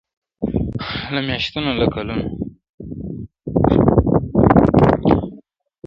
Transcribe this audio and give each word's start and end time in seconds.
له 1.13 1.19
میاشتونو 1.27 1.71
له 1.79 1.85
کلونو! 1.93 2.25